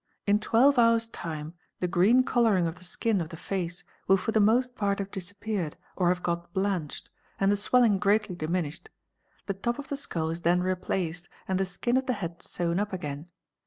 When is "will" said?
4.07-4.17